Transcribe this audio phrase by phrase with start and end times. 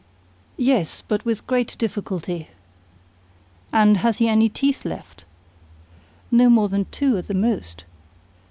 [0.57, 2.47] "Yes, but with great difficulty."
[3.71, 5.25] "And has he any teeth left?"
[6.31, 7.83] "No more than two at the most."